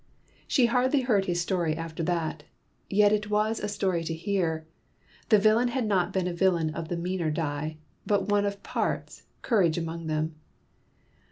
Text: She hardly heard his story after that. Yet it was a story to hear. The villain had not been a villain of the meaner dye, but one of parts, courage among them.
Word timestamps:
She 0.47 0.65
hardly 0.65 1.01
heard 1.01 1.25
his 1.25 1.41
story 1.41 1.77
after 1.77 2.01
that. 2.05 2.41
Yet 2.89 3.13
it 3.13 3.29
was 3.29 3.59
a 3.59 3.67
story 3.67 4.03
to 4.05 4.15
hear. 4.15 4.65
The 5.29 5.37
villain 5.37 5.67
had 5.67 5.85
not 5.85 6.11
been 6.11 6.25
a 6.27 6.33
villain 6.33 6.71
of 6.73 6.87
the 6.87 6.97
meaner 6.97 7.29
dye, 7.29 7.77
but 8.03 8.27
one 8.27 8.45
of 8.47 8.63
parts, 8.63 9.27
courage 9.43 9.77
among 9.77 10.07
them. 10.07 10.33